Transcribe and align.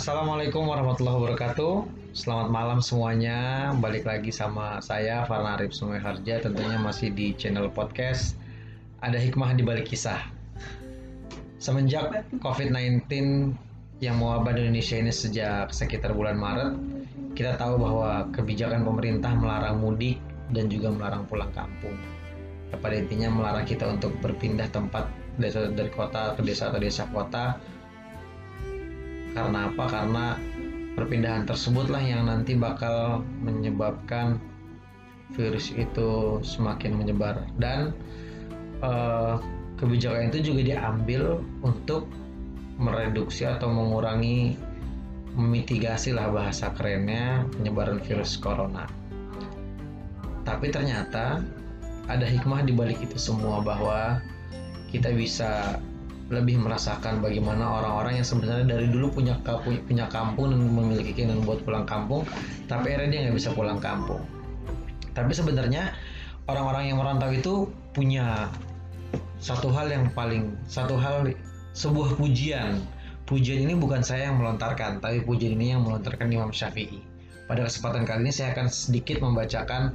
Assalamualaikum 0.00 0.64
warahmatullahi 0.64 1.12
wabarakatuh. 1.12 1.84
Selamat 2.16 2.48
malam 2.48 2.80
semuanya. 2.80 3.68
Balik 3.84 4.08
lagi 4.08 4.32
sama 4.32 4.80
saya 4.80 5.28
Farna 5.28 5.60
Arif 5.60 5.76
Sungai 5.76 6.00
Harja. 6.00 6.40
Tentunya 6.40 6.80
masih 6.80 7.12
di 7.12 7.36
channel 7.36 7.68
podcast. 7.68 8.32
Ada 9.04 9.20
hikmah 9.20 9.52
di 9.52 9.60
balik 9.60 9.92
kisah. 9.92 10.24
Semenjak 11.60 12.16
COVID-19 12.40 13.12
yang 14.00 14.16
mewabah 14.16 14.56
di 14.56 14.64
Indonesia 14.64 14.96
ini 14.96 15.12
sejak 15.12 15.68
sekitar 15.68 16.16
bulan 16.16 16.40
Maret, 16.40 16.80
kita 17.36 17.60
tahu 17.60 17.76
bahwa 17.76 18.24
kebijakan 18.32 18.88
pemerintah 18.88 19.36
melarang 19.36 19.84
mudik 19.84 20.16
dan 20.56 20.72
juga 20.72 20.96
melarang 20.96 21.28
pulang 21.28 21.52
kampung. 21.52 22.00
Pada 22.72 22.96
intinya 22.96 23.28
melarang 23.28 23.68
kita 23.68 23.84
untuk 23.84 24.16
berpindah 24.24 24.72
tempat 24.72 25.12
dari 25.36 25.92
kota 25.92 26.32
ke 26.32 26.40
desa 26.40 26.72
atau 26.72 26.80
desa 26.80 27.04
kota 27.12 27.60
karena 29.32 29.70
apa? 29.70 29.84
Karena 29.86 30.24
perpindahan 30.98 31.46
tersebutlah 31.46 32.02
yang 32.02 32.26
nanti 32.26 32.58
bakal 32.58 33.22
menyebabkan 33.40 34.42
virus 35.34 35.70
itu 35.70 36.42
semakin 36.42 36.98
menyebar 36.98 37.46
dan 37.62 37.94
uh, 38.82 39.38
kebijakan 39.78 40.34
itu 40.34 40.52
juga 40.52 40.74
diambil 40.74 41.38
untuk 41.62 42.10
mereduksi 42.80 43.46
atau 43.46 43.70
mengurangi 43.70 44.58
memitigasi 45.38 46.10
lah 46.10 46.28
bahasa 46.28 46.74
kerennya 46.74 47.46
penyebaran 47.54 48.02
virus 48.02 48.34
corona. 48.34 48.90
Tapi 50.42 50.74
ternyata 50.74 51.38
ada 52.10 52.26
hikmah 52.26 52.66
di 52.66 52.74
balik 52.74 52.98
itu 52.98 53.14
semua 53.14 53.62
bahwa 53.62 54.18
kita 54.90 55.14
bisa 55.14 55.78
lebih 56.30 56.62
merasakan 56.62 57.18
bagaimana 57.18 57.66
orang-orang 57.66 58.22
yang 58.22 58.26
sebenarnya 58.26 58.78
dari 58.78 58.86
dulu 58.86 59.18
punya 59.18 59.34
punya 59.86 60.06
kampung 60.06 60.54
dan 60.54 60.62
memiliki 60.62 61.10
keinginan 61.10 61.42
buat 61.42 61.66
pulang 61.66 61.84
kampung, 61.84 62.22
tapi 62.70 62.94
akhirnya 62.94 63.10
dia 63.10 63.20
nggak 63.26 63.36
bisa 63.36 63.50
pulang 63.50 63.82
kampung. 63.82 64.22
Tapi 65.10 65.34
sebenarnya 65.34 65.90
orang-orang 66.46 66.94
yang 66.94 67.02
merantau 67.02 67.34
itu 67.34 67.54
punya 67.90 68.46
satu 69.42 69.74
hal 69.74 69.90
yang 69.90 70.06
paling 70.14 70.54
satu 70.70 70.94
hal 70.94 71.34
sebuah 71.74 72.14
pujian. 72.14 72.78
Pujian 73.26 73.62
ini 73.62 73.78
bukan 73.78 74.02
saya 74.02 74.30
yang 74.30 74.42
melontarkan, 74.42 74.98
tapi 74.98 75.22
pujian 75.22 75.54
ini 75.54 75.74
yang 75.74 75.86
melontarkan 75.86 76.30
Imam 76.30 76.50
Syafi'i. 76.50 76.98
Pada 77.46 77.66
kesempatan 77.66 78.06
kali 78.06 78.26
ini 78.26 78.32
saya 78.34 78.54
akan 78.54 78.66
sedikit 78.70 79.22
membacakan 79.22 79.94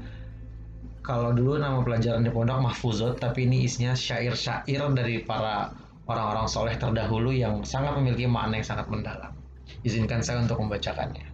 kalau 1.04 1.36
dulu 1.36 1.60
nama 1.60 1.84
pelajaran 1.84 2.24
di 2.24 2.32
pondok 2.32 2.60
mahfuzot, 2.66 3.20
tapi 3.20 3.48
ini 3.48 3.68
isinya 3.68 3.94
syair-syair 3.94 4.88
dari 4.96 5.22
para 5.22 5.72
orang-orang 6.06 6.48
soleh 6.50 6.76
terdahulu 6.78 7.34
yang 7.34 7.66
sangat 7.66 7.98
memiliki 7.98 8.30
makna 8.30 8.62
yang 8.62 8.68
sangat 8.68 8.88
mendalam. 8.90 9.34
Izinkan 9.82 10.22
saya 10.22 10.42
untuk 10.42 10.62
membacakannya. 10.62 11.26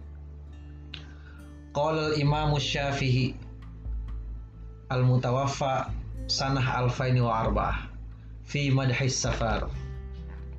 Qala 1.72 2.16
Imam 2.20 2.56
Syafi'i 2.56 3.32
al-mutawaffa 4.92 5.88
sanah 6.28 6.84
alfaini 6.84 7.24
wa 7.24 7.48
arba'ah 7.48 7.88
fi 8.44 8.68
madhis 8.68 9.16
safar 9.16 9.72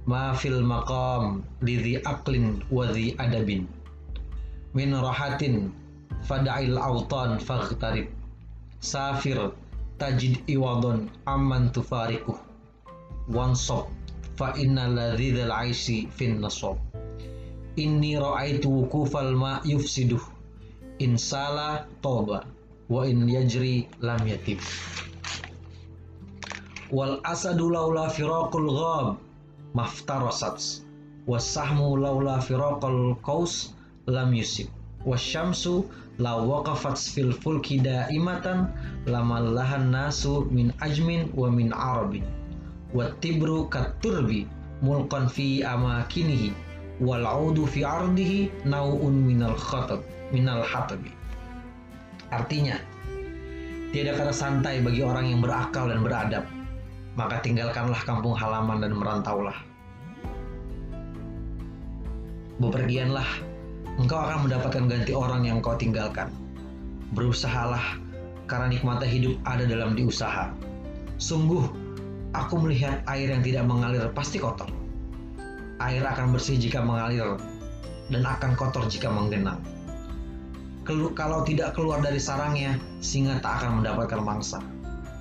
ma 0.09 0.33
fil 0.33 0.65
maqam 0.65 1.45
lidhi 1.61 2.01
aqlin 2.01 2.65
wa 2.73 2.89
dhi 2.89 3.13
adabin 3.21 3.69
min 4.73 4.89
rahatin 4.89 5.69
fada'il 6.25 6.81
autan 6.81 7.37
faghtarib 7.37 8.09
safir 8.81 9.53
tajid 10.01 10.41
iwadon 10.49 11.13
amman 11.29 11.69
tufarikuh 11.69 12.41
wansop 13.29 13.87
fa 14.35 14.53
inna 14.57 14.87
ladzidal 14.87 15.51
aisi 15.51 16.07
fin 16.11 16.41
nasab. 16.41 16.77
Inni 17.75 18.17
ra'aitu 18.19 18.69
wukufal 18.69 19.33
ma 19.35 19.61
yufsiduh 19.65 20.21
in 20.99 21.17
sala 21.17 21.85
toba 22.01 22.45
wa 22.89 23.05
in 23.05 23.27
yajri 23.27 23.87
lam 24.01 24.27
yatib. 24.27 24.59
Wal 26.91 27.21
asadu 27.23 27.69
laula 27.69 28.09
firaqul 28.09 28.69
ghab. 28.69 29.17
Maftarasat. 29.73 30.85
Wasahmu 31.25 31.97
laula 31.97 32.37
firaqul 32.41 33.17
qaus 33.25 33.73
lam 34.05 34.33
yusib. 34.33 34.69
Wasyamsu 35.05 35.89
law 36.19 36.45
waqafat 36.45 36.97
fil 36.97 37.33
fulki 37.33 37.81
daimatan. 37.81 38.69
Lamallahan 39.09 39.89
nasu 39.89 40.45
min 40.51 40.69
ajmin 40.81 41.33
wa 41.33 41.49
min 41.49 41.73
arabin 41.73 42.42
Watibru 42.93 43.65
katurbi 43.73 44.45
mulkan 44.85 45.25
fi 45.25 45.65
amakinihi 45.65 46.53
wal 47.01 47.25
fi 47.65 47.81
ardihi 47.81 48.53
nauun 48.69 49.25
minal 49.25 49.57
khatab 49.57 50.05
minal 50.29 50.61
hatabi. 50.61 51.09
Artinya 52.29 52.77
tiada 53.89 54.13
kata 54.13 54.29
santai 54.29 54.85
bagi 54.85 55.01
orang 55.01 55.25
yang 55.33 55.41
berakal 55.41 55.89
dan 55.89 56.05
beradab. 56.05 56.45
Maka 57.13 57.41
tinggalkanlah 57.45 58.01
kampung 58.09 58.33
halaman 58.33 58.81
dan 58.81 58.97
merantaulah. 58.97 59.53
Bepergianlah 62.57 63.25
engkau 64.01 64.17
akan 64.17 64.49
mendapatkan 64.49 64.85
ganti 64.89 65.13
orang 65.13 65.45
yang 65.45 65.61
kau 65.61 65.77
tinggalkan. 65.77 66.29
Berusahalah 67.13 68.01
karena 68.49 68.73
nikmatnya 68.73 69.09
hidup 69.09 69.33
ada 69.45 69.65
dalam 69.69 69.93
diusaha. 69.93 70.49
Sungguh 71.21 71.82
Aku 72.33 72.57
melihat 72.57 73.05
air 73.05 73.29
yang 73.29 73.45
tidak 73.45 73.69
mengalir 73.69 74.09
pasti 74.09 74.41
kotor. 74.41 74.65
Air 75.77 76.01
akan 76.01 76.33
bersih 76.33 76.57
jika 76.57 76.81
mengalir 76.81 77.37
dan 78.09 78.25
akan 78.25 78.57
kotor 78.57 78.89
jika 78.89 79.05
menggenang. 79.05 79.61
Kalau 81.13 81.45
tidak 81.45 81.77
keluar 81.77 82.01
dari 82.01 82.17
sarangnya, 82.17 82.81
singa 83.05 83.37
tak 83.37 83.61
akan 83.61 83.79
mendapatkan 83.79 84.17
mangsa. 84.17 84.57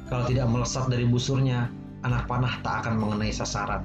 Kalau 0.08 0.24
tidak 0.24 0.48
melesat 0.48 0.88
dari 0.88 1.04
busurnya, 1.04 1.68
anak 2.00 2.24
panah 2.24 2.56
tak 2.64 2.88
akan 2.88 2.96
mengenai 2.96 3.28
sasaran. 3.28 3.84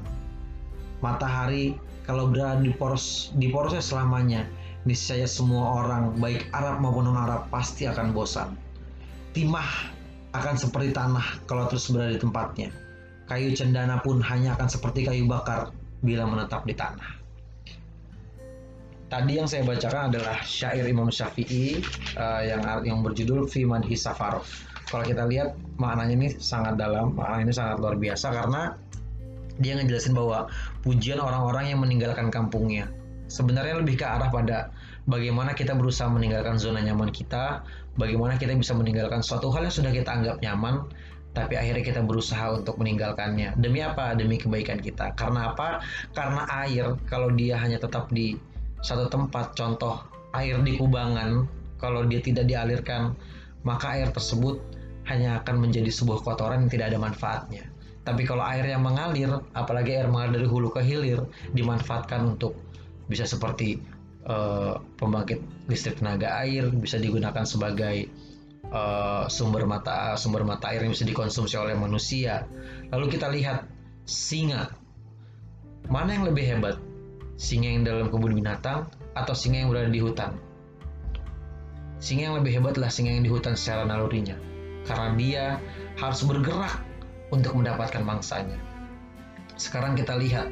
Matahari 1.04 1.76
kalau 2.08 2.32
berada 2.32 2.64
di 2.64 2.72
poros 2.72 3.36
di 3.36 3.52
porosnya 3.52 3.84
selamanya, 3.84 4.48
niscaya 4.88 5.28
semua 5.28 5.84
orang 5.84 6.16
baik 6.16 6.48
Arab 6.56 6.80
maupun 6.80 7.12
non 7.12 7.20
Arab 7.20 7.52
pasti 7.52 7.92
akan 7.92 8.16
bosan. 8.16 8.56
Timah 9.36 9.92
akan 10.32 10.56
seperti 10.56 10.96
tanah 10.96 11.44
kalau 11.44 11.68
terus 11.68 11.92
berada 11.92 12.16
di 12.16 12.24
tempatnya 12.24 12.87
kayu 13.28 13.52
cendana 13.54 14.00
pun 14.02 14.24
hanya 14.24 14.56
akan 14.56 14.68
seperti 14.72 15.08
kayu 15.08 15.28
bakar 15.28 15.72
bila 16.02 16.24
menetap 16.28 16.64
di 16.64 16.74
tanah. 16.74 17.20
Tadi 19.08 19.40
yang 19.40 19.48
saya 19.48 19.64
bacakan 19.64 20.12
adalah 20.12 20.44
syair 20.44 20.84
Imam 20.84 21.08
Syafi'i 21.08 21.80
uh, 22.20 22.44
yang 22.44 22.60
yang 22.84 23.00
berjudul 23.00 23.48
Fi 23.48 23.64
Madhi 23.64 23.96
Safar. 23.96 24.44
Kalau 24.88 25.04
kita 25.04 25.24
lihat 25.28 25.56
maknanya 25.80 26.16
ini 26.16 26.28
sangat 26.36 26.76
dalam, 26.76 27.16
maknanya 27.16 27.44
ini 27.52 27.54
sangat 27.56 27.76
luar 27.80 27.96
biasa 27.96 28.28
karena 28.36 28.76
dia 29.64 29.80
ngejelasin 29.80 30.12
bahwa 30.12 30.52
pujian 30.84 31.24
orang-orang 31.24 31.72
yang 31.72 31.80
meninggalkan 31.80 32.28
kampungnya. 32.28 32.92
Sebenarnya 33.28 33.80
lebih 33.80 34.00
ke 34.00 34.06
arah 34.08 34.32
pada 34.32 34.72
bagaimana 35.08 35.56
kita 35.56 35.76
berusaha 35.76 36.08
meninggalkan 36.08 36.60
zona 36.60 36.84
nyaman 36.84 37.12
kita, 37.12 37.64
bagaimana 37.96 38.36
kita 38.36 38.56
bisa 38.56 38.76
meninggalkan 38.76 39.24
suatu 39.24 39.52
hal 39.56 39.68
yang 39.68 39.76
sudah 39.76 39.92
kita 39.92 40.08
anggap 40.08 40.40
nyaman, 40.44 40.88
tapi 41.36 41.54
akhirnya 41.54 41.84
kita 41.86 42.02
berusaha 42.02 42.56
untuk 42.56 42.82
meninggalkannya. 42.82 43.58
Demi 43.60 43.84
apa? 43.86 44.18
Demi 44.18 44.42
kebaikan 44.42 44.82
kita. 44.82 45.14
Karena 45.14 45.54
apa? 45.54 45.84
Karena 46.16 46.48
air 46.66 46.98
kalau 47.06 47.30
dia 47.34 47.60
hanya 47.62 47.78
tetap 47.78 48.10
di 48.10 48.38
satu 48.82 49.06
tempat, 49.10 49.54
contoh 49.54 50.02
air 50.34 50.58
di 50.62 50.78
kubangan, 50.78 51.46
kalau 51.78 52.06
dia 52.06 52.22
tidak 52.22 52.50
dialirkan, 52.50 53.14
maka 53.62 53.98
air 53.98 54.10
tersebut 54.10 54.58
hanya 55.08 55.40
akan 55.42 55.64
menjadi 55.64 55.90
sebuah 55.94 56.26
kotoran 56.26 56.68
yang 56.68 56.72
tidak 56.72 56.94
ada 56.94 57.00
manfaatnya. 57.00 57.64
Tapi 58.04 58.24
kalau 58.24 58.44
air 58.44 58.64
yang 58.64 58.84
mengalir, 58.88 59.30
apalagi 59.52 60.00
air 60.00 60.08
mengalir 60.08 60.40
dari 60.42 60.48
hulu 60.48 60.72
ke 60.72 60.82
hilir, 60.84 61.28
dimanfaatkan 61.52 62.24
untuk 62.38 62.56
bisa 63.12 63.28
seperti 63.28 63.84
uh, 64.28 64.80
pembangkit 65.00 65.44
listrik 65.68 66.00
tenaga 66.00 66.40
air, 66.40 66.72
bisa 66.72 66.96
digunakan 67.00 67.44
sebagai 67.44 68.08
uh, 68.72 69.26
sumber 69.32 69.64
mata 69.64 70.16
sumber 70.20 70.44
mata 70.44 70.72
air 70.72 70.84
yang 70.84 70.94
bisa 70.94 71.08
dikonsumsi 71.08 71.56
oleh 71.56 71.76
manusia. 71.78 72.46
Lalu 72.92 73.06
kita 73.14 73.28
lihat 73.32 73.68
singa. 74.08 74.72
Mana 75.88 76.20
yang 76.20 76.28
lebih 76.28 76.44
hebat? 76.44 76.76
Singa 77.38 77.70
yang 77.70 77.84
dalam 77.86 78.10
kebun 78.10 78.34
binatang 78.34 78.90
atau 79.14 79.34
singa 79.38 79.64
yang 79.64 79.70
berada 79.72 79.92
di 79.94 80.02
hutan? 80.02 80.36
Singa 81.98 82.34
yang 82.34 82.36
lebih 82.42 82.60
hebat 82.60 82.78
adalah 82.78 82.92
singa 82.92 83.14
yang 83.14 83.24
di 83.24 83.32
hutan 83.32 83.56
secara 83.56 83.88
nalurinya. 83.88 84.36
Karena 84.84 85.14
dia 85.16 85.46
harus 86.00 86.24
bergerak 86.24 86.84
untuk 87.34 87.56
mendapatkan 87.56 88.04
mangsanya. 88.04 88.56
Sekarang 89.58 89.98
kita 89.98 90.16
lihat 90.16 90.48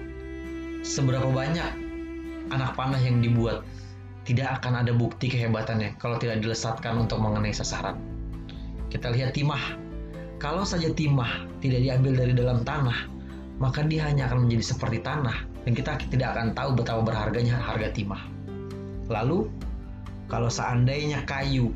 seberapa 0.82 1.30
banyak 1.30 1.72
anak 2.50 2.78
panah 2.78 3.00
yang 3.00 3.22
dibuat 3.22 3.66
tidak 4.26 4.60
akan 4.60 4.82
ada 4.82 4.92
bukti 4.92 5.30
kehebatannya 5.30 6.02
kalau 6.02 6.18
tidak 6.18 6.42
dilesatkan 6.42 6.98
untuk 6.98 7.22
mengenai 7.22 7.54
sasaran. 7.54 7.96
Kita 8.90 9.14
lihat 9.14 9.38
timah. 9.38 9.78
Kalau 10.42 10.66
saja 10.68 10.92
timah 10.92 11.48
tidak 11.62 11.86
diambil 11.86 12.14
dari 12.18 12.34
dalam 12.36 12.66
tanah, 12.66 13.08
maka 13.62 13.86
dia 13.86 14.10
hanya 14.10 14.28
akan 14.28 14.50
menjadi 14.50 14.76
seperti 14.76 15.00
tanah 15.06 15.48
dan 15.64 15.72
kita 15.72 15.96
tidak 16.12 16.36
akan 16.36 16.52
tahu 16.58 16.70
betapa 16.76 17.02
berharganya 17.06 17.56
harga 17.56 17.94
timah. 17.94 18.20
Lalu 19.08 19.48
kalau 20.26 20.50
seandainya 20.50 21.22
kayu 21.30 21.70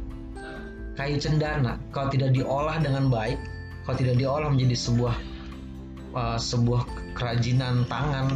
kayu 0.98 1.16
cendana 1.16 1.80
kalau 1.94 2.12
tidak 2.12 2.36
diolah 2.36 2.82
dengan 2.82 3.08
baik, 3.08 3.40
kalau 3.86 3.96
tidak 3.96 4.20
diolah 4.20 4.50
menjadi 4.52 4.76
sebuah 4.76 5.16
uh, 6.18 6.38
sebuah 6.38 6.84
kerajinan 7.14 7.86
tangan 7.88 8.36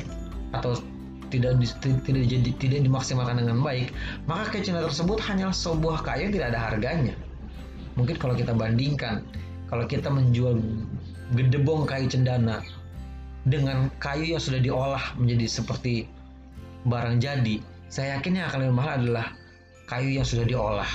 atau 0.53 0.77
tidak 1.33 1.57
di, 1.57 1.65
tidak 1.81 2.23
jadi 2.29 2.49
tidak 2.61 2.79
dimaksimalkan 2.85 3.41
dengan 3.41 3.57
baik, 3.65 3.89
maka 4.29 4.61
cendana 4.61 4.85
tersebut 4.85 5.17
hanyalah 5.17 5.55
sebuah 5.57 6.05
kayu 6.05 6.29
yang 6.29 6.33
tidak 6.37 6.47
ada 6.53 6.59
harganya. 6.69 7.15
Mungkin 7.97 8.21
kalau 8.21 8.37
kita 8.37 8.53
bandingkan, 8.53 9.25
kalau 9.73 9.89
kita 9.89 10.13
menjual 10.13 10.61
gedebong 11.33 11.89
kayu 11.89 12.05
cendana 12.05 12.61
dengan 13.49 13.89
kayu 13.97 14.37
yang 14.37 14.41
sudah 14.41 14.61
diolah 14.61 15.03
menjadi 15.17 15.49
seperti 15.49 16.05
barang 16.85 17.17
jadi, 17.17 17.57
saya 17.89 18.21
yakin 18.21 18.37
yang 18.37 18.45
akan 18.53 18.59
lebih 18.69 18.77
mahal 18.77 18.93
adalah 19.01 19.25
kayu 19.89 20.21
yang 20.21 20.25
sudah 20.25 20.45
diolah 20.45 20.89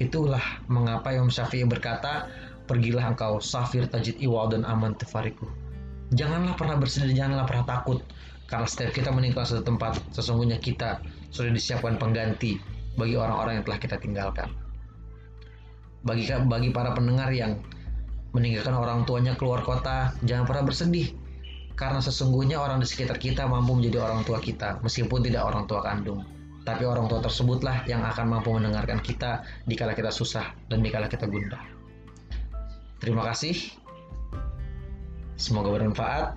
Itulah 0.00 0.64
mengapa 0.72 1.12
Imam 1.12 1.28
Syafi'i 1.28 1.68
berkata, 1.68 2.32
pergilah 2.64 3.12
engkau 3.12 3.36
safir 3.36 3.84
tajid 3.84 4.16
iwal 4.24 4.48
dan 4.48 4.64
aman 4.64 4.96
tefariku. 4.96 5.44
Janganlah 6.16 6.56
pernah 6.56 6.80
bersedih, 6.80 7.12
janganlah 7.12 7.44
pernah 7.44 7.68
takut. 7.68 8.00
Karena 8.50 8.66
setiap 8.66 8.90
kita 8.90 9.14
meninggal 9.14 9.46
satu 9.46 9.62
tempat, 9.62 10.02
sesungguhnya 10.10 10.58
kita 10.58 10.98
sudah 11.30 11.54
disiapkan 11.54 11.96
pengganti 11.96 12.58
bagi 12.98 13.14
orang-orang 13.14 13.62
yang 13.62 13.64
telah 13.64 13.78
kita 13.78 13.96
tinggalkan. 14.02 14.50
Bagi, 16.02 16.26
bagi 16.50 16.74
para 16.74 16.90
pendengar 16.90 17.30
yang 17.30 17.62
meninggalkan 18.34 18.74
orang 18.74 19.06
tuanya 19.06 19.38
keluar 19.38 19.62
kota, 19.62 20.10
jangan 20.26 20.50
pernah 20.50 20.66
bersedih. 20.66 21.14
Karena 21.78 22.02
sesungguhnya 22.02 22.58
orang 22.58 22.82
di 22.82 22.90
sekitar 22.90 23.16
kita 23.16 23.46
mampu 23.46 23.78
menjadi 23.78 24.02
orang 24.02 24.26
tua 24.26 24.42
kita, 24.42 24.82
meskipun 24.82 25.22
tidak 25.22 25.46
orang 25.46 25.64
tua 25.70 25.80
kandung 25.80 26.20
tapi 26.60 26.84
orang 26.84 27.08
tua 27.08 27.24
tersebutlah 27.24 27.88
yang 27.88 28.04
akan 28.04 28.36
mampu 28.36 28.52
mendengarkan 28.52 29.00
kita 29.00 29.42
dikala 29.64 29.96
kita 29.96 30.12
susah 30.12 30.52
dan 30.68 30.84
dikala 30.84 31.08
kita 31.08 31.24
gundah. 31.24 31.60
Terima 33.00 33.24
kasih. 33.24 33.56
Semoga 35.40 35.72
bermanfaat. 35.72 36.36